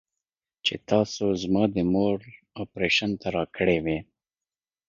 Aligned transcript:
چې 0.65 0.75
تاسو 0.89 1.25
زما 1.41 1.63
د 1.75 1.77
مور 1.93 2.19
اپرېشن 2.63 3.11
ته 3.21 3.27
راكړې 3.35 3.77
وې. 3.85 3.99